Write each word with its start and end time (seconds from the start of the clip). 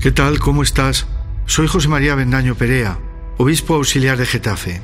¿Qué 0.00 0.12
tal? 0.12 0.38
¿Cómo 0.38 0.62
estás? 0.62 1.06
Soy 1.46 1.66
José 1.66 1.88
María 1.88 2.14
Bendaño 2.14 2.54
Perea, 2.54 3.00
obispo 3.36 3.74
auxiliar 3.74 4.16
de 4.16 4.26
Getafe. 4.26 4.80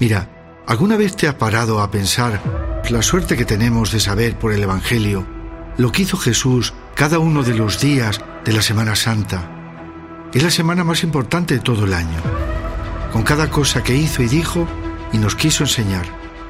Mira, 0.00 0.28
¿alguna 0.66 0.96
vez 0.96 1.14
te 1.14 1.28
has 1.28 1.36
parado 1.36 1.80
a 1.80 1.88
pensar 1.88 2.42
la 2.90 3.00
suerte 3.00 3.36
que 3.36 3.44
tenemos 3.44 3.92
de 3.92 4.00
saber 4.00 4.36
por 4.36 4.52
el 4.52 4.64
Evangelio 4.64 5.24
lo 5.76 5.92
que 5.92 6.02
hizo 6.02 6.16
Jesús 6.16 6.74
cada 6.96 7.20
uno 7.20 7.44
de 7.44 7.54
los 7.54 7.80
días 7.80 8.20
de 8.44 8.52
la 8.52 8.60
Semana 8.60 8.96
Santa? 8.96 9.48
Es 10.34 10.42
la 10.42 10.50
semana 10.50 10.82
más 10.82 11.04
importante 11.04 11.54
de 11.54 11.60
todo 11.60 11.84
el 11.84 11.94
año, 11.94 12.20
con 13.12 13.22
cada 13.22 13.50
cosa 13.50 13.84
que 13.84 13.94
hizo 13.94 14.20
y 14.20 14.26
dijo 14.26 14.66
y 15.12 15.18
nos 15.18 15.36
quiso 15.36 15.62
enseñar. 15.62 16.06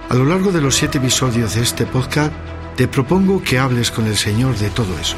A 0.08 0.14
lo 0.14 0.24
largo 0.24 0.52
de 0.52 0.62
los 0.62 0.74
siete 0.74 0.96
episodios 0.96 1.54
de 1.54 1.60
este 1.60 1.84
podcast, 1.84 2.32
te 2.76 2.88
propongo 2.88 3.42
que 3.42 3.58
hables 3.58 3.90
con 3.90 4.06
el 4.06 4.16
Señor 4.16 4.56
de 4.56 4.70
todo 4.70 4.98
eso. 4.98 5.16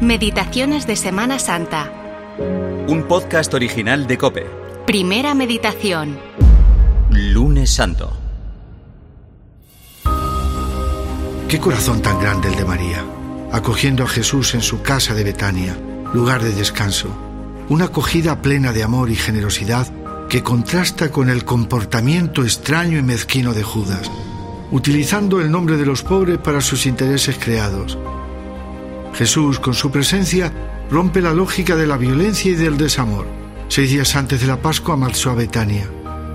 Meditaciones 0.00 0.86
de 0.86 0.94
Semana 0.94 1.38
Santa. 1.38 1.90
Un 2.86 3.04
podcast 3.08 3.54
original 3.54 4.06
de 4.06 4.18
Cope. 4.18 4.46
Primera 4.86 5.34
meditación. 5.34 6.18
Lunes 7.10 7.70
Santo. 7.70 8.14
Qué 11.48 11.58
corazón 11.58 12.02
tan 12.02 12.20
grande 12.20 12.48
el 12.48 12.56
de 12.56 12.66
María, 12.66 13.06
acogiendo 13.52 14.04
a 14.04 14.06
Jesús 14.06 14.54
en 14.54 14.60
su 14.60 14.82
casa 14.82 15.14
de 15.14 15.24
Betania, 15.24 15.78
lugar 16.12 16.42
de 16.42 16.52
descanso. 16.52 17.08
Una 17.70 17.86
acogida 17.86 18.42
plena 18.42 18.74
de 18.74 18.82
amor 18.82 19.08
y 19.08 19.16
generosidad 19.16 19.90
que 20.28 20.42
contrasta 20.42 21.10
con 21.10 21.30
el 21.30 21.46
comportamiento 21.46 22.42
extraño 22.42 22.98
y 22.98 23.02
mezquino 23.02 23.54
de 23.54 23.62
Judas, 23.62 24.10
utilizando 24.70 25.40
el 25.40 25.50
nombre 25.50 25.78
de 25.78 25.86
los 25.86 26.02
pobres 26.02 26.36
para 26.36 26.60
sus 26.60 26.84
intereses 26.84 27.38
creados 27.38 27.96
Jesús, 29.16 29.58
con 29.58 29.72
su 29.72 29.90
presencia, 29.90 30.52
rompe 30.90 31.22
la 31.22 31.32
lógica 31.32 31.74
de 31.74 31.86
la 31.86 31.96
violencia 31.96 32.50
y 32.50 32.54
del 32.54 32.76
desamor. 32.76 33.26
Seis 33.68 33.90
días 33.90 34.14
antes 34.14 34.40
de 34.42 34.46
la 34.46 34.60
Pascua 34.60 34.96
marchó 34.96 35.30
a 35.30 35.34
Betania 35.34 35.88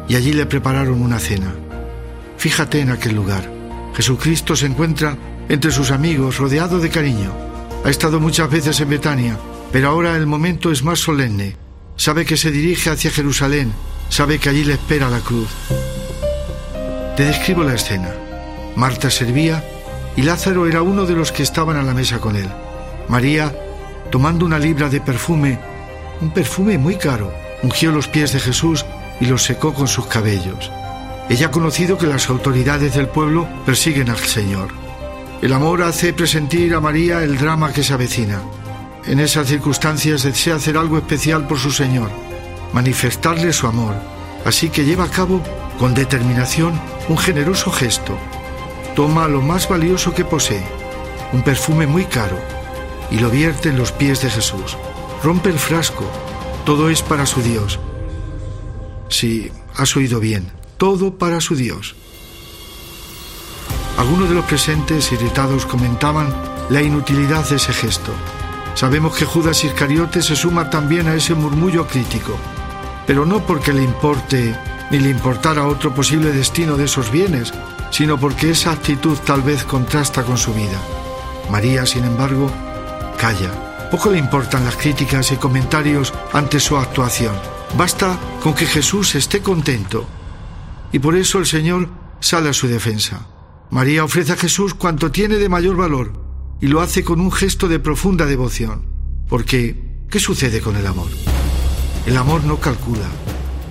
y 0.08 0.16
allí 0.16 0.34
le 0.34 0.48
prepararon 0.48 1.02
una 1.02 1.20
cena. 1.20 1.54
Fíjate 2.38 2.80
en 2.80 2.90
aquel 2.90 3.16
lugar. 3.16 3.50
Jesucristo 3.94 4.56
se 4.56 4.66
encuentra 4.66 5.16
entre 5.48 5.72
sus 5.72 5.92
amigos, 5.92 6.38
rodeado 6.38 6.80
de 6.80 6.90
cariño. 6.90 7.32
Ha 7.86 7.90
estado 7.90 8.20
muchas 8.20 8.50
veces 8.50 8.80
en 8.82 8.90
Betania, 8.90 9.38
pero 9.72 9.90
ahora 9.90 10.16
el 10.16 10.26
momento 10.26 10.72
es 10.72 10.84
más 10.84 11.00
solemne. 11.00 11.56
Sabe 11.98 12.26
que 12.26 12.36
se 12.36 12.50
dirige 12.50 12.90
hacia 12.90 13.12
Jerusalén, 13.12 13.72
sabe 14.10 14.40
que 14.40 14.50
allí 14.50 14.64
le 14.64 14.74
espera 14.74 15.08
la 15.08 15.20
cruz. 15.20 15.50
Te 17.16 17.26
describo 17.26 17.64
la 17.64 17.76
escena. 17.76 18.10
Marta 18.76 19.12
servía 19.12 19.64
y 20.16 20.24
Lázaro 20.24 20.66
era 20.66 20.82
uno 20.82 21.06
de 21.06 21.14
los 21.14 21.32
que 21.32 21.44
estaban 21.44 21.78
a 21.78 21.84
la 21.84 21.94
mesa 21.94 22.20
con 22.20 22.36
él. 22.36 22.50
María, 23.08 23.54
tomando 24.10 24.46
una 24.46 24.60
libra 24.60 24.90
de 24.90 25.02
perfume, 25.02 25.60
un 26.22 26.32
perfume 26.32 26.78
muy 26.78 26.96
caro, 26.96 27.34
ungió 27.64 27.92
los 27.92 28.08
pies 28.08 28.34
de 28.34 28.40
Jesús 28.40 28.86
y 29.20 29.26
los 29.26 29.44
secó 29.44 29.74
con 29.74 29.88
sus 29.88 30.08
cabellos. 30.08 30.72
Ella 31.30 31.48
ha 31.48 31.52
conocido 31.52 31.98
que 31.98 32.08
las 32.08 32.30
autoridades 32.30 32.96
del 32.96 33.08
pueblo 33.08 33.48
persiguen 33.66 34.10
al 34.10 34.18
Señor. 34.18 34.70
El 35.42 35.54
amor 35.54 35.82
hace 35.82 36.14
presentir 36.14 36.74
a 36.76 36.82
María 36.82 37.24
el 37.24 37.38
drama 37.38 37.72
que 37.72 37.84
se 37.84 37.94
avecina. 37.94 38.42
En 39.06 39.20
esas 39.20 39.48
circunstancias 39.48 40.24
desea 40.24 40.56
hacer 40.56 40.78
algo 40.78 40.98
especial 40.98 41.48
por 41.48 41.58
su 41.58 41.72
Señor, 41.72 42.12
manifestarle 42.74 43.54
su 43.54 43.66
amor. 43.68 43.96
Así 44.46 44.70
que 44.70 44.84
lleva 44.84 45.06
a 45.06 45.10
cabo 45.10 45.42
con 45.80 45.94
determinación 45.94 46.80
un 47.08 47.18
generoso 47.18 47.72
gesto. 47.72 48.18
Toma 48.96 49.28
lo 49.28 49.42
más 49.42 49.70
valioso 49.70 50.14
que 50.14 50.26
posee, 50.26 50.64
un 51.32 51.42
perfume 51.44 51.88
muy 51.88 52.06
caro, 52.06 52.38
y 53.12 53.20
lo 53.20 53.30
vierte 53.30 53.70
en 53.70 53.78
los 53.78 53.92
pies 53.92 54.22
de 54.22 54.30
Jesús. 54.30 54.78
Rompe 55.24 55.50
el 55.50 55.60
frasco. 55.60 56.06
Todo 56.66 56.90
es 56.90 57.02
para 57.02 57.26
su 57.26 57.42
Dios. 57.42 57.80
Sí, 59.10 59.52
has 59.76 59.96
oído 59.96 60.20
bien. 60.20 60.52
Todo 60.78 61.18
para 61.18 61.42
su 61.42 61.56
Dios. 61.56 61.96
Algunos 63.98 64.30
de 64.30 64.36
los 64.36 64.46
presentes 64.46 65.12
irritados 65.12 65.66
comentaban 65.66 66.34
la 66.70 66.82
inutilidad 66.82 67.48
de 67.48 67.58
ese 67.58 67.74
gesto. 67.74 68.12
Sabemos 68.74 69.16
que 69.16 69.26
Judas 69.26 69.64
Iscariote 69.64 70.22
se 70.22 70.36
suma 70.36 70.70
también 70.70 71.08
a 71.08 71.14
ese 71.14 71.36
murmullo 71.36 71.86
crítico, 71.86 72.36
pero 73.06 73.26
no 73.26 73.46
porque 73.46 73.74
le 73.74 73.84
importe 73.84 74.58
ni 74.90 75.00
le 75.00 75.10
importara 75.10 75.68
otro 75.68 75.94
posible 75.94 76.32
destino 76.32 76.78
de 76.78 76.86
esos 76.86 77.12
bienes, 77.12 77.54
sino 77.92 78.18
porque 78.18 78.52
esa 78.52 78.72
actitud 78.72 79.18
tal 79.26 79.42
vez 79.42 79.66
contrasta 79.66 80.24
con 80.24 80.38
su 80.38 80.54
vida. 80.54 80.80
María, 81.50 81.86
sin 81.86 82.06
embargo, 82.06 82.50
calla. 83.22 83.52
Poco 83.92 84.10
le 84.10 84.18
importan 84.18 84.66
las 84.66 84.76
críticas 84.76 85.32
y 85.32 85.36
comentarios 85.36 86.12
ante 86.34 86.60
su 86.60 86.76
actuación. 86.76 87.36
Basta 87.78 88.18
con 88.42 88.56
que 88.56 88.66
Jesús 88.66 89.14
esté 89.14 89.42
contento. 89.42 90.08
Y 90.92 90.98
por 90.98 91.16
eso 91.16 91.38
el 91.38 91.46
Señor 91.46 91.88
sale 92.20 92.50
a 92.50 92.54
su 92.54 92.68
defensa. 92.68 93.28
María 93.70 94.04
ofrece 94.04 94.32
a 94.32 94.38
Jesús 94.38 94.74
cuanto 94.74 95.12
tiene 95.12 95.36
de 95.36 95.50
mayor 95.50 95.76
valor 95.76 96.14
y 96.60 96.68
lo 96.68 96.82
hace 96.82 97.04
con 97.04 97.22
un 97.22 97.32
gesto 97.32 97.68
de 97.68 97.80
profunda 97.80 98.26
devoción. 98.26 98.86
Porque, 99.30 100.04
¿qué 100.10 100.20
sucede 100.20 100.60
con 100.60 100.76
el 100.76 100.88
amor? 100.88 101.10
El 102.08 102.18
amor 102.18 102.44
no 102.44 102.60
calcula, 102.60 103.08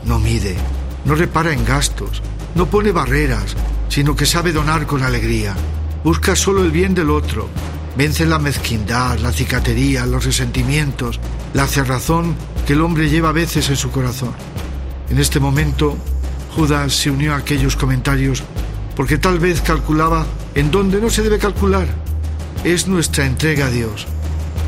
no 0.04 0.20
mide, 0.20 0.56
no 1.04 1.16
repara 1.16 1.52
en 1.52 1.64
gastos, 1.64 2.22
no 2.54 2.66
pone 2.66 2.92
barreras, 2.92 3.56
sino 3.88 4.14
que 4.14 4.26
sabe 4.26 4.52
donar 4.52 4.86
con 4.86 5.02
alegría. 5.02 5.56
Busca 6.04 6.36
solo 6.36 6.62
el 6.62 6.70
bien 6.70 6.94
del 6.94 7.10
otro 7.10 7.48
Vence 7.96 8.24
la 8.24 8.38
mezquindad, 8.38 9.18
la 9.18 9.32
cicatería, 9.32 10.06
los 10.06 10.24
resentimientos, 10.24 11.18
la 11.54 11.66
cerrazón 11.66 12.36
que 12.66 12.74
el 12.74 12.82
hombre 12.82 13.10
lleva 13.10 13.30
a 13.30 13.32
veces 13.32 13.68
en 13.68 13.76
su 13.76 13.90
corazón. 13.90 14.32
En 15.10 15.18
este 15.18 15.40
momento, 15.40 15.96
Judas 16.54 16.94
se 16.94 17.10
unió 17.10 17.34
a 17.34 17.38
aquellos 17.38 17.76
comentarios 17.76 18.42
porque 18.96 19.18
tal 19.18 19.38
vez 19.38 19.60
calculaba 19.60 20.26
en 20.54 20.70
donde 20.70 21.00
no 21.00 21.10
se 21.10 21.22
debe 21.22 21.38
calcular. 21.38 21.88
Es 22.64 22.86
nuestra 22.86 23.26
entrega 23.26 23.66
a 23.66 23.70
Dios. 23.70 24.06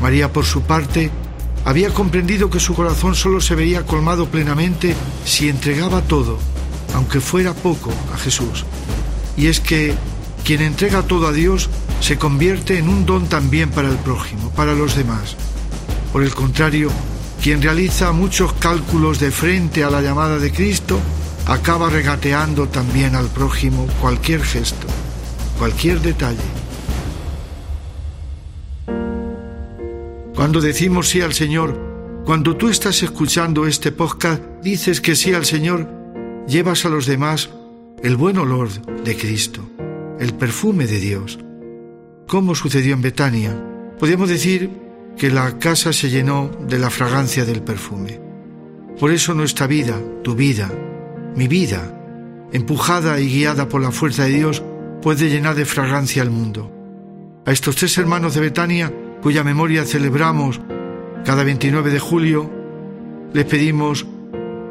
María, 0.01 0.33
por 0.33 0.45
su 0.45 0.61
parte, 0.61 1.11
había 1.65 1.93
comprendido 1.93 2.49
que 2.49 2.59
su 2.59 2.73
corazón 2.73 3.15
solo 3.15 3.39
se 3.39 3.55
veía 3.55 3.85
colmado 3.85 4.27
plenamente 4.27 4.95
si 5.23 5.49
entregaba 5.49 6.01
todo, 6.01 6.39
aunque 6.93 7.21
fuera 7.21 7.53
poco, 7.53 7.93
a 8.13 8.17
Jesús. 8.17 8.65
Y 9.37 9.47
es 9.47 9.59
que 9.59 9.93
quien 10.43 10.61
entrega 10.61 11.03
todo 11.03 11.27
a 11.27 11.31
Dios 11.31 11.69
se 12.03 12.17
convierte 12.17 12.77
en 12.77 12.89
un 12.89 13.05
don 13.05 13.29
también 13.29 13.69
para 13.69 13.87
el 13.87 13.95
prójimo, 13.95 14.49
para 14.49 14.73
los 14.73 14.97
demás. 14.97 15.37
Por 16.11 16.21
el 16.21 16.35
contrario, 16.35 16.91
quien 17.41 17.61
realiza 17.61 18.11
muchos 18.11 18.51
cálculos 18.55 19.21
de 19.21 19.31
frente 19.31 19.85
a 19.85 19.89
la 19.89 20.01
llamada 20.01 20.37
de 20.37 20.51
Cristo, 20.51 20.99
acaba 21.45 21.89
regateando 21.89 22.67
también 22.67 23.15
al 23.15 23.29
prójimo 23.29 23.87
cualquier 24.01 24.43
gesto, 24.43 24.85
cualquier 25.57 26.01
detalle. 26.01 26.43
Cuando 30.35 30.59
decimos 30.59 31.07
sí 31.07 31.21
al 31.21 31.33
Señor, 31.33 31.79
cuando 32.25 32.57
tú 32.57 32.67
estás 32.67 33.01
escuchando 33.01 33.65
este 33.65 33.93
podcast, 33.93 34.43
dices 34.61 34.99
que 34.99 35.15
sí 35.15 35.33
al 35.33 35.45
Señor, 35.45 35.87
llevas 36.49 36.83
a 36.83 36.89
los 36.89 37.05
demás 37.05 37.49
el 38.03 38.17
buen 38.17 38.37
olor 38.39 38.67
de 39.05 39.15
Cristo, 39.15 39.61
el 40.19 40.33
perfume 40.33 40.85
de 40.85 40.99
Dios 40.99 41.39
como 42.33 42.55
sucedió 42.55 42.95
en 42.95 43.03
Betania. 43.03 43.55
Podríamos 43.99 44.27
decir 44.27 44.71
que 45.15 45.29
la 45.29 45.59
casa 45.59 45.93
se 45.93 46.09
llenó 46.09 46.49
de 46.67 46.79
la 46.79 46.89
fragancia 46.89 47.45
del 47.45 47.61
perfume. 47.61 48.19
Por 48.99 49.11
eso 49.11 49.35
nuestra 49.35 49.67
vida, 49.67 50.01
tu 50.23 50.33
vida, 50.33 50.71
mi 51.35 51.47
vida, 51.47 51.95
empujada 52.51 53.19
y 53.19 53.27
guiada 53.27 53.69
por 53.69 53.83
la 53.83 53.91
fuerza 53.91 54.23
de 54.23 54.29
Dios, 54.29 54.63
puede 55.03 55.29
llenar 55.29 55.53
de 55.53 55.65
fragancia 55.65 56.23
al 56.23 56.31
mundo. 56.31 56.71
A 57.45 57.51
estos 57.51 57.75
tres 57.75 57.95
hermanos 57.99 58.33
de 58.33 58.41
Betania, 58.41 58.91
cuya 59.21 59.43
memoria 59.43 59.85
celebramos 59.85 60.59
cada 61.23 61.43
29 61.43 61.91
de 61.91 61.99
julio, 61.99 62.51
les 63.31 63.45
pedimos 63.45 64.07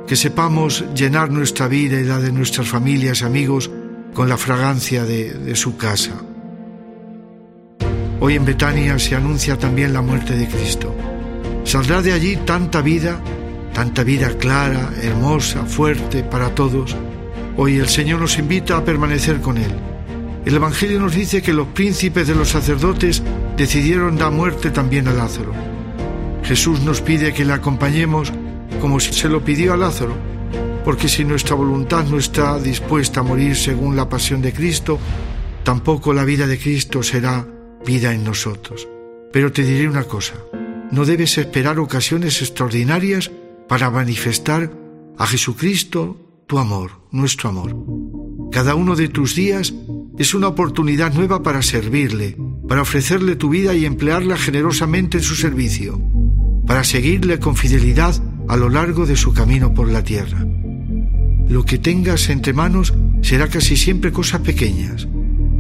que 0.09 0.17
sepamos 0.17 0.85
llenar 0.97 1.31
nuestra 1.31 1.69
vida 1.69 2.01
y 2.01 2.03
la 2.03 2.19
de 2.19 2.33
nuestras 2.33 2.67
familias 2.67 3.21
y 3.21 3.25
amigos 3.25 3.71
con 4.15 4.29
la 4.29 4.37
fragancia 4.37 5.05
de, 5.05 5.33
de 5.33 5.55
su 5.55 5.77
casa. 5.77 6.25
Hoy 8.25 8.37
en 8.37 8.45
Betania 8.45 9.01
se 9.01 9.17
anuncia 9.17 9.59
también 9.59 9.93
la 9.93 10.01
muerte 10.01 10.37
de 10.37 10.47
Cristo. 10.47 10.95
Saldrá 11.65 12.03
de 12.03 12.13
allí 12.13 12.37
tanta 12.37 12.81
vida, 12.81 13.21
tanta 13.75 14.05
vida 14.05 14.39
clara, 14.39 14.93
hermosa, 15.03 15.67
fuerte 15.67 16.23
para 16.23 16.55
todos. 16.55 16.95
Hoy 17.57 17.79
el 17.79 17.89
Señor 17.89 18.21
nos 18.21 18.39
invita 18.39 18.77
a 18.77 18.85
permanecer 18.85 19.41
con 19.41 19.59
Él. 19.59 19.73
El 20.45 20.55
Evangelio 20.55 21.01
nos 21.01 21.17
dice 21.17 21.43
que 21.43 21.53
los 21.53 21.67
príncipes 21.67 22.29
de 22.29 22.37
los 22.37 22.51
sacerdotes 22.51 23.25
decidieron 23.57 24.17
dar 24.17 24.31
muerte 24.31 24.71
también 24.71 25.09
a 25.09 25.13
Lázaro. 25.13 25.53
Jesús 26.45 26.81
nos 26.83 27.01
pide 27.01 27.35
que 27.35 27.45
le 27.45 27.55
acompañemos 27.55 28.33
como 28.81 29.01
se 29.01 29.29
lo 29.29 29.45
pidió 29.45 29.73
a 29.73 29.77
Lázaro, 29.77 30.15
porque 30.85 31.09
si 31.09 31.25
nuestra 31.25 31.57
voluntad 31.57 32.05
no 32.05 32.19
está 32.19 32.61
dispuesta 32.61 33.19
a 33.19 33.25
morir 33.25 33.57
según 33.57 33.97
la 33.97 34.09
pasión 34.09 34.41
de 34.41 34.53
Cristo, 34.53 35.01
tampoco 35.65 36.13
la 36.13 36.25
vida 36.25 36.47
de 36.47 36.57
Cristo 36.57 37.03
será 37.03 37.45
vida 37.87 38.13
en 38.13 38.25
nosotros. 38.25 38.89
Pero 39.33 39.53
te 39.53 39.65
diré 39.65 39.89
una 39.89 40.05
cosa, 40.05 40.35
no 40.91 41.05
debes 41.05 41.39
esperar 41.39 41.79
ocasiones 41.79 42.43
extraordinarias 42.43 43.31
para 43.69 43.91
manifestar 43.91 44.71
a 45.19 45.27
Jesucristo 45.27 46.45
tu 46.47 46.59
amor, 46.59 47.01
nuestro 47.11 47.49
amor. 47.49 47.77
Cada 48.51 48.75
uno 48.75 48.95
de 48.97 49.09
tus 49.09 49.35
días 49.35 49.73
es 50.19 50.35
una 50.35 50.49
oportunidad 50.49 51.15
nueva 51.15 51.43
para 51.43 51.63
servirle, 51.63 52.37
para 52.69 52.83
ofrecerle 52.83 53.37
tu 53.37 53.49
vida 53.49 53.75
y 53.75 53.87
emplearla 53.87 54.37
generosamente 54.37 55.19
en 55.19 55.25
su 55.25 55.35
servicio, 55.35 56.01
para 56.67 56.85
seguirle 56.85 57.39
con 57.39 57.57
fidelidad 57.57 58.15
a 58.49 58.57
lo 58.57 58.69
largo 58.69 59.07
de 59.07 59.17
su 59.17 59.33
camino 59.33 59.73
por 59.73 59.91
la 59.91 60.05
tierra. 60.05 60.47
Lo 61.49 61.65
que 61.65 61.79
tengas 61.79 62.29
entre 62.29 62.53
manos 62.53 62.93
será 63.23 63.49
casi 63.49 63.77
siempre 63.77 64.13
cosas 64.13 64.41
pequeñas, 64.43 65.09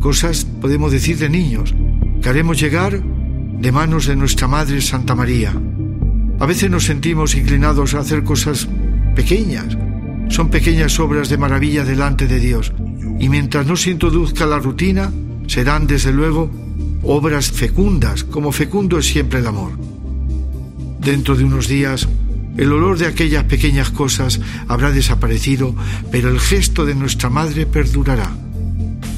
cosas, 0.01 0.45
podemos 0.45 0.93
decir, 0.93 1.17
de 1.19 1.29
niños, 1.29 1.75
que 2.23 2.29
haremos 2.29 2.59
llegar 2.61 3.03
de 3.03 3.73
manos 3.73 4.07
de 4.07 4.15
nuestra 4.15 4.47
Madre 4.47 4.81
Santa 4.81 5.17
María. 5.17 5.53
A 6.39 6.47
veces 6.47 6.71
nos 6.71 6.85
sentimos 6.85 7.35
inclinados 7.35 7.95
a 7.95 7.99
hacer 7.99 8.23
cosas 8.23 8.69
pequeñas. 9.17 9.77
Son 10.29 10.49
pequeñas 10.49 10.99
obras 11.01 11.29
de 11.29 11.37
maravilla 11.37 11.85
delante 11.85 12.29
de 12.29 12.39
Dios. 12.39 12.73
Y 13.19 13.29
mientras 13.29 13.67
no 13.67 13.77
se 13.77 13.91
introduzca 13.91 14.47
la 14.47 14.61
rutina, 14.61 15.13
serán 15.49 15.87
desde 15.89 16.13
luego 16.13 16.49
obras 17.03 17.51
fecundas, 17.51 18.23
como 18.23 18.53
fecundo 18.53 18.99
es 18.99 19.07
siempre 19.07 19.41
el 19.41 19.47
amor. 19.49 19.73
Dentro 21.01 21.35
de 21.35 21.45
unos 21.45 21.67
días, 21.67 22.09
el 22.57 22.73
olor 22.73 22.99
de 22.99 23.07
aquellas 23.07 23.45
pequeñas 23.45 23.91
cosas 23.91 24.41
habrá 24.69 24.93
desaparecido, 24.93 25.75
pero 26.13 26.29
el 26.29 26.39
gesto 26.39 26.87
de 26.87 26.95
nuestra 26.95 27.31
Madre 27.31 27.67
perdurará. 27.67 28.31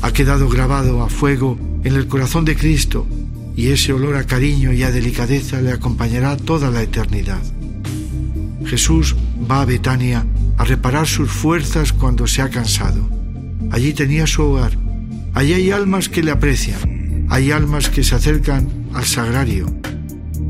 Ha 0.01 0.13
quedado 0.13 0.49
grabado 0.49 1.03
a 1.03 1.09
fuego 1.11 1.59
en 1.85 1.95
el 1.95 2.09
corazón 2.09 2.45
de 2.45 2.57
Cristo 2.57 3.07
y 3.57 3.69
ese 3.69 3.93
olor 3.93 4.17
a 4.17 4.25
cariño 4.25 4.73
y 4.73 4.83
a 4.83 4.91
delicadeza 4.91 5.61
le 5.61 5.73
acompañará 5.73 6.37
toda 6.37 6.71
la 6.71 6.83
eternidad. 6.83 7.43
Jesús 8.65 9.15
va 9.51 9.61
a 9.61 9.65
Betania 9.65 10.27
a 10.57 10.65
reparar 10.65 11.07
sus 11.07 11.31
fuerzas 11.31 11.93
cuando 11.93 12.27
se 12.27 12.43
ha 12.43 12.49
cansado. 12.49 13.09
Allí 13.71 13.93
tenía 13.93 14.27
su 14.27 14.43
hogar. 14.43 14.77
Allí 15.35 15.53
hay 15.53 15.71
almas 15.71 16.09
que 16.09 16.23
le 16.23 16.31
aprecian. 16.31 17.27
Hay 17.29 17.51
almas 17.51 17.89
que 17.89 18.03
se 18.03 18.15
acercan 18.15 18.69
al 18.93 19.05
sagrario. 19.05 19.67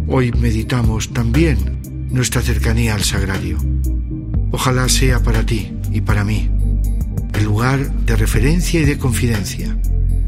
Hoy 0.07 0.33
meditamos 0.33 1.13
también 1.13 1.81
nuestra 2.11 2.43
cercanía 2.43 2.95
al 2.95 3.03
sagrario. 3.03 3.59
Ojalá 4.51 4.89
sea 4.89 5.23
para 5.23 5.45
ti 5.45 5.73
y 5.91 6.01
para 6.01 6.25
mí 6.25 6.51
el 7.35 7.45
lugar 7.45 7.93
de 8.07 8.17
referencia 8.17 8.81
y 8.81 8.85
de 8.85 8.99
confidencia. 8.99 9.77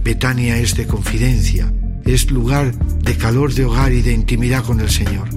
Betania 0.07 0.57
es 0.59 0.77
de 0.77 0.87
confidencia, 0.87 1.73
es 2.05 2.31
lugar 2.31 2.73
de 3.03 3.17
calor 3.17 3.53
de 3.53 3.65
hogar 3.65 3.93
y 3.93 4.03
de 4.03 4.13
intimidad 4.13 4.63
con 4.63 4.79
el 4.79 4.89
Señor. 4.89 5.29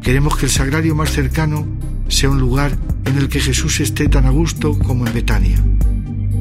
Queremos 0.00 0.36
que 0.36 0.46
el 0.46 0.52
sagrario 0.52 0.94
más 0.94 1.10
cercano 1.10 1.66
sea 2.06 2.30
un 2.30 2.38
lugar 2.38 2.78
en 3.04 3.18
el 3.18 3.28
que 3.28 3.40
Jesús 3.40 3.80
esté 3.80 4.08
tan 4.08 4.26
a 4.26 4.30
gusto 4.30 4.78
como 4.78 5.08
en 5.08 5.12
Betania. 5.12 5.60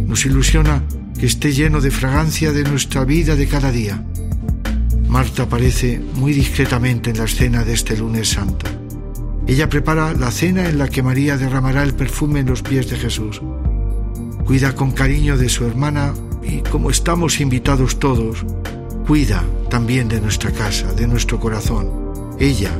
Nos 0.06 0.28
ilusiona 0.28 0.84
que 1.20 1.26
esté 1.26 1.54
lleno 1.54 1.82
de 1.82 1.90
fragancia 1.90 2.52
de 2.52 2.66
nuestra 2.66 3.04
vida 3.04 3.36
de 3.36 3.48
cada 3.48 3.72
día. 3.72 4.06
Marta 5.10 5.44
aparece 5.44 6.00
muy 6.14 6.34
discretamente 6.34 7.10
en 7.10 7.18
la 7.18 7.24
escena 7.24 7.64
de 7.64 7.74
este 7.74 7.98
lunes 7.98 8.30
santo. 8.30 8.68
Ella 9.48 9.70
prepara 9.70 10.14
la 10.14 10.30
cena 10.30 10.70
en 10.70 10.78
la 10.78 10.88
que 10.88 11.02
María 11.02 11.36
derramará 11.36 11.82
el 11.82 11.96
perfume 11.96 12.42
en 12.42 12.46
los 12.46 12.62
pies 12.62 12.92
de 12.92 12.98
Jesús. 12.98 13.42
Cuida 14.46 14.76
con 14.76 14.92
cariño 14.92 15.36
de 15.36 15.50
su 15.50 15.66
hermana 15.66 16.14
y 16.46 16.62
como 16.62 16.90
estamos 16.90 17.40
invitados 17.40 18.00
todos, 18.00 18.46
cuida 19.08 19.44
también 19.70 20.08
de 20.08 20.22
nuestra 20.22 20.52
casa, 20.52 20.94
de 20.94 21.08
nuestro 21.08 21.40
corazón. 21.40 21.90
Ella 22.40 22.72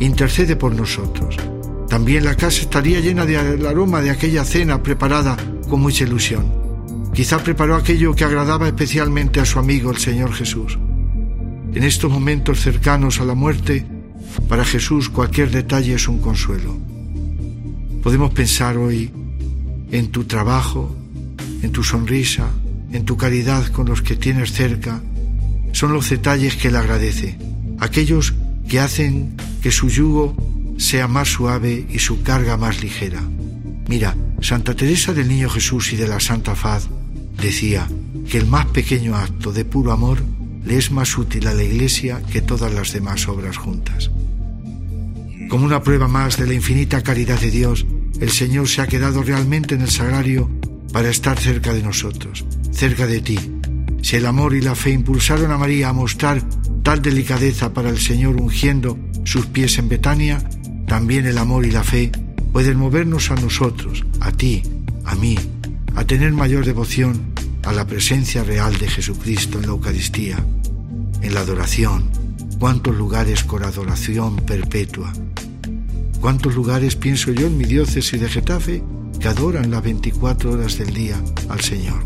intercede 0.00 0.56
por 0.56 0.74
nosotros. 0.74 1.36
También 1.88 2.24
la 2.24 2.36
casa 2.36 2.60
estaría 2.60 3.00
llena 3.00 3.24
del 3.24 3.66
aroma 3.66 4.00
de 4.00 4.10
aquella 4.10 4.44
cena 4.44 4.82
preparada 4.82 5.36
con 5.68 5.80
mucha 5.80 6.04
ilusión. 6.04 6.46
Quizá 7.14 7.38
preparó 7.38 7.74
aquello 7.74 8.14
que 8.14 8.24
agradaba 8.24 8.68
especialmente 8.68 9.40
a 9.40 9.44
su 9.44 9.58
amigo 9.58 9.90
el 9.90 9.96
Señor 9.96 10.32
Jesús. 10.32 10.78
En 11.74 11.82
estos 11.82 12.10
momentos 12.10 12.60
cercanos 12.60 13.20
a 13.20 13.24
la 13.24 13.34
muerte, 13.34 13.86
para 14.48 14.64
Jesús 14.64 15.08
cualquier 15.08 15.50
detalle 15.50 15.94
es 15.94 16.08
un 16.08 16.18
consuelo. 16.18 16.76
Podemos 18.02 18.32
pensar 18.32 18.76
hoy 18.76 19.10
en 19.90 20.08
tu 20.08 20.24
trabajo, 20.24 20.94
en 21.62 21.72
tu 21.72 21.82
sonrisa, 21.82 22.48
en 22.92 23.04
tu 23.04 23.16
caridad 23.16 23.66
con 23.68 23.86
los 23.86 24.02
que 24.02 24.16
tienes 24.16 24.52
cerca, 24.52 25.00
son 25.72 25.92
los 25.92 26.08
detalles 26.08 26.56
que 26.56 26.68
Él 26.68 26.76
agradece, 26.76 27.38
aquellos 27.78 28.34
que 28.68 28.80
hacen 28.80 29.36
que 29.62 29.70
su 29.70 29.88
yugo 29.88 30.36
sea 30.78 31.08
más 31.08 31.28
suave 31.28 31.86
y 31.90 31.98
su 31.98 32.22
carga 32.22 32.56
más 32.56 32.82
ligera. 32.82 33.22
Mira, 33.88 34.16
Santa 34.40 34.74
Teresa 34.74 35.12
del 35.12 35.28
Niño 35.28 35.48
Jesús 35.48 35.92
y 35.92 35.96
de 35.96 36.06
la 36.06 36.20
Santa 36.20 36.54
Faz 36.54 36.88
decía 37.40 37.88
que 38.28 38.38
el 38.38 38.46
más 38.46 38.66
pequeño 38.66 39.16
acto 39.16 39.52
de 39.52 39.64
puro 39.64 39.92
amor 39.92 40.22
le 40.64 40.76
es 40.76 40.90
más 40.90 41.16
útil 41.16 41.46
a 41.48 41.54
la 41.54 41.62
Iglesia 41.62 42.22
que 42.30 42.42
todas 42.42 42.72
las 42.72 42.92
demás 42.92 43.26
obras 43.28 43.56
juntas. 43.56 44.10
Como 45.48 45.64
una 45.64 45.82
prueba 45.82 46.08
más 46.08 46.36
de 46.36 46.46
la 46.46 46.52
infinita 46.52 47.02
caridad 47.02 47.40
de 47.40 47.50
Dios, 47.50 47.86
el 48.20 48.30
Señor 48.30 48.68
se 48.68 48.82
ha 48.82 48.86
quedado 48.86 49.22
realmente 49.22 49.74
en 49.74 49.80
el 49.80 49.90
sagrario 49.90 50.50
para 50.92 51.10
estar 51.10 51.38
cerca 51.38 51.72
de 51.72 51.82
nosotros, 51.82 52.44
cerca 52.72 53.06
de 53.06 53.20
ti, 53.20 53.38
si 54.02 54.16
el 54.16 54.26
amor 54.26 54.54
y 54.54 54.60
la 54.60 54.74
fe 54.74 54.90
impulsaron 54.90 55.50
a 55.50 55.58
María 55.58 55.88
a 55.88 55.92
mostrar 55.92 56.42
tal 56.82 57.02
delicadeza 57.02 57.74
para 57.74 57.90
el 57.90 57.98
Señor 57.98 58.40
ungiendo 58.40 58.98
sus 59.24 59.46
pies 59.46 59.78
en 59.78 59.88
Betania, 59.88 60.38
también 60.86 61.26
el 61.26 61.38
amor 61.38 61.66
y 61.66 61.70
la 61.70 61.84
fe 61.84 62.10
pueden 62.52 62.78
movernos 62.78 63.30
a 63.30 63.34
nosotros, 63.34 64.06
a 64.20 64.32
ti, 64.32 64.62
a 65.04 65.14
mí, 65.14 65.36
a 65.94 66.04
tener 66.04 66.32
mayor 66.32 66.64
devoción 66.64 67.34
a 67.64 67.72
la 67.72 67.86
presencia 67.86 68.44
real 68.44 68.78
de 68.78 68.88
Jesucristo 68.88 69.58
en 69.58 69.66
la 69.66 69.72
Eucaristía, 69.72 70.42
en 71.20 71.34
la 71.34 71.40
adoración. 71.40 72.08
Cuántos 72.58 72.96
lugares 72.96 73.44
con 73.44 73.62
adoración 73.62 74.36
perpetua. 74.36 75.12
Cuántos 76.20 76.54
lugares 76.54 76.96
pienso 76.96 77.30
yo 77.32 77.46
en 77.46 77.58
mi 77.58 77.64
diócesis 77.64 78.20
de 78.20 78.28
Getafe 78.28 78.82
que 79.18 79.28
adoran 79.28 79.70
las 79.70 79.82
24 79.82 80.52
horas 80.52 80.78
del 80.78 80.94
día 80.94 81.20
al 81.48 81.60
Señor. 81.60 82.04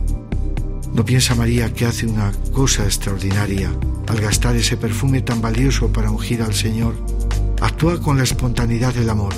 ¿No 0.95 1.05
piensa 1.05 1.35
María 1.35 1.73
que 1.73 1.87
hace 1.87 2.07
una 2.07 2.33
cosa 2.53 2.85
extraordinaria 2.85 3.71
al 4.09 4.21
gastar 4.21 4.57
ese 4.57 4.77
perfume 4.77 5.23
tan 5.23 5.41
valioso 5.41 5.93
para 5.93 6.11
ungir 6.11 6.43
al 6.43 6.55
Señor? 6.55 6.95
Actúa 7.61 8.01
con 8.01 8.19
la 8.19 8.25
espontaneidad 8.25 8.95
del 8.95 9.11
amor. 9.11 9.33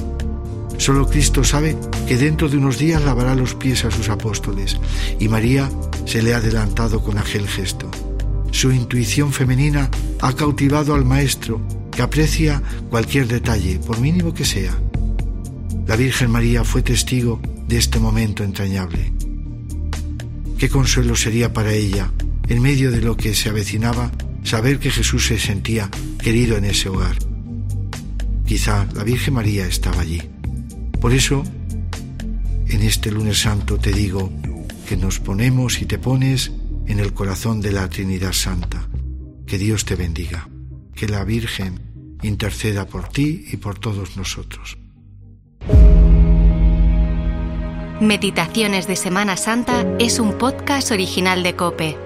Solo 0.78 1.06
Cristo 1.06 1.44
sabe 1.44 1.76
que 2.08 2.16
dentro 2.16 2.48
de 2.48 2.56
unos 2.56 2.78
días 2.78 3.02
lavará 3.04 3.34
los 3.34 3.54
pies 3.54 3.84
a 3.84 3.90
sus 3.90 4.08
apóstoles 4.08 4.78
y 5.20 5.28
María 5.28 5.70
se 6.04 6.22
le 6.22 6.34
ha 6.34 6.38
adelantado 6.38 7.02
con 7.02 7.18
aquel 7.18 7.46
gesto. 7.46 7.88
Su 8.50 8.72
intuición 8.72 9.32
femenina 9.32 9.90
ha 10.20 10.32
cautivado 10.32 10.94
al 10.94 11.04
Maestro 11.04 11.60
que 11.90 12.02
aprecia 12.02 12.62
cualquier 12.90 13.28
detalle, 13.28 13.78
por 13.78 14.00
mínimo 14.00 14.34
que 14.34 14.44
sea. 14.44 14.76
La 15.86 15.96
Virgen 15.96 16.30
María 16.30 16.64
fue 16.64 16.82
testigo 16.82 17.40
este 17.76 17.98
momento 17.98 18.44
entrañable. 18.44 19.12
Qué 20.58 20.68
consuelo 20.68 21.16
sería 21.16 21.52
para 21.52 21.72
ella, 21.72 22.12
en 22.48 22.62
medio 22.62 22.90
de 22.90 23.00
lo 23.00 23.16
que 23.16 23.34
se 23.34 23.48
avecinaba, 23.48 24.10
saber 24.42 24.78
que 24.78 24.90
Jesús 24.90 25.26
se 25.26 25.38
sentía 25.38 25.90
querido 26.18 26.56
en 26.56 26.64
ese 26.64 26.88
hogar. 26.88 27.16
Quizá 28.46 28.86
la 28.94 29.04
Virgen 29.04 29.34
María 29.34 29.66
estaba 29.66 30.02
allí. 30.02 30.22
Por 31.00 31.12
eso, 31.12 31.42
en 32.66 32.82
este 32.82 33.10
lunes 33.10 33.40
santo 33.40 33.78
te 33.78 33.92
digo 33.92 34.32
que 34.86 34.96
nos 34.96 35.18
ponemos 35.18 35.80
y 35.80 35.86
te 35.86 35.98
pones 35.98 36.52
en 36.86 37.00
el 37.00 37.14
corazón 37.14 37.60
de 37.60 37.72
la 37.72 37.88
Trinidad 37.88 38.32
Santa. 38.32 38.88
Que 39.46 39.58
Dios 39.58 39.84
te 39.84 39.96
bendiga. 39.96 40.48
Que 40.94 41.08
la 41.08 41.24
Virgen 41.24 41.80
interceda 42.22 42.86
por 42.86 43.08
ti 43.08 43.46
y 43.50 43.56
por 43.56 43.78
todos 43.78 44.16
nosotros. 44.16 44.78
Meditaciones 48.04 48.86
de 48.86 48.96
Semana 48.96 49.38
Santa 49.38 49.86
es 49.98 50.18
un 50.18 50.36
podcast 50.36 50.90
original 50.90 51.42
de 51.42 51.56
Cope. 51.56 52.03